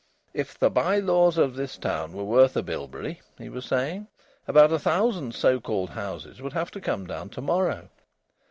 "If 0.33 0.57
the 0.57 0.71
by 0.71 0.97
laws 0.97 1.37
of 1.37 1.53
this 1.53 1.77
town 1.77 2.13
were 2.13 2.23
worth 2.23 2.57
a 2.57 2.63
bilberry," 2.63 3.21
he 3.37 3.49
was 3.49 3.65
saying, 3.65 4.07
"about 4.47 4.71
a 4.73 4.79
thousand 4.79 5.35
so 5.35 5.59
called 5.59 5.91
houses 5.91 6.41
would 6.41 6.53
have 6.53 6.71
to 6.71 6.81
come 6.81 7.05
down 7.05 7.29
to 7.29 7.41
morrow. 7.41 7.87